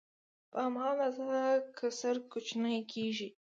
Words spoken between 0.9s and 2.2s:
اندازه کسر